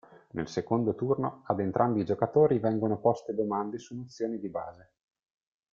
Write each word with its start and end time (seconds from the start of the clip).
Nel 0.31 0.47
secondo 0.47 0.95
turno, 0.95 1.43
ad 1.45 1.59
entrambi 1.59 1.99
i 2.01 2.05
giocatori 2.05 2.57
vengono 2.57 2.97
poste 2.99 3.35
domande 3.35 3.77
su 3.77 3.95
nozioni 3.95 4.39
di 4.39 4.49
base. 4.49 4.91